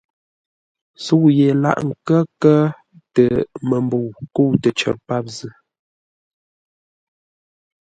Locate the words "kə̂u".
4.35-4.51